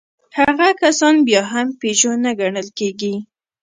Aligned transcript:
هغه 0.39 0.67
کسان 0.81 1.15
بيا 1.27 1.41
هم 1.51 1.67
پيژو 1.79 2.11
نه 2.23 2.31
ګڼل 2.39 2.67
کېږي. 2.77 3.13